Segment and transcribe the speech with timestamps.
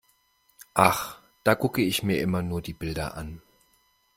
[0.83, 3.39] Ach, da gucke ich mir immer nur die Bilder an.